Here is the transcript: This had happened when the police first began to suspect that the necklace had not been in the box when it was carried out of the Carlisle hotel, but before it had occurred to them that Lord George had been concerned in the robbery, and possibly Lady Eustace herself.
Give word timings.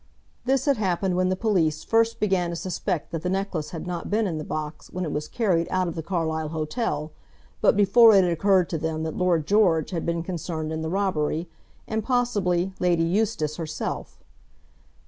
This 0.45 0.65
had 0.65 0.77
happened 0.77 1.15
when 1.15 1.29
the 1.29 1.35
police 1.35 1.83
first 1.83 2.19
began 2.19 2.49
to 2.49 2.55
suspect 2.55 3.11
that 3.11 3.21
the 3.21 3.29
necklace 3.29 3.69
had 3.69 3.85
not 3.85 4.09
been 4.09 4.25
in 4.25 4.39
the 4.39 4.43
box 4.43 4.89
when 4.91 5.05
it 5.05 5.11
was 5.11 5.27
carried 5.27 5.67
out 5.69 5.87
of 5.87 5.93
the 5.93 6.01
Carlisle 6.01 6.47
hotel, 6.49 7.11
but 7.61 7.77
before 7.77 8.15
it 8.15 8.23
had 8.23 8.33
occurred 8.33 8.67
to 8.69 8.79
them 8.79 9.03
that 9.03 9.15
Lord 9.15 9.45
George 9.45 9.91
had 9.91 10.03
been 10.03 10.23
concerned 10.23 10.71
in 10.73 10.81
the 10.81 10.89
robbery, 10.89 11.47
and 11.87 12.03
possibly 12.03 12.73
Lady 12.79 13.03
Eustace 13.03 13.57
herself. 13.57 14.17